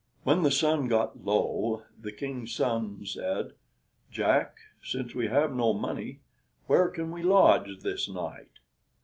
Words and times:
When 0.23 0.41
the 0.41 0.49
sun 0.49 0.87
got 0.87 1.23
low, 1.25 1.83
the 1.95 2.11
King's 2.11 2.55
son 2.55 3.05
said, 3.05 3.51
"Jack, 4.09 4.57
since 4.83 5.13
we 5.13 5.27
have 5.27 5.53
no 5.55 5.73
money, 5.73 6.21
where 6.65 6.87
can 6.89 7.11
we 7.11 7.21
lodge 7.21 7.81
this 7.83 8.09
night?" 8.09 8.49